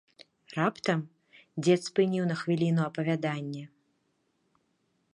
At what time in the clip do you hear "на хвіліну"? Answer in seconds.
2.31-2.81